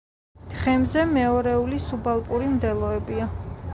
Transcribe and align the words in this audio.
თხემზე 0.53 1.03
მეორეული 1.11 1.81
სუბალპური 1.91 2.49
მდელოებია. 2.55 3.29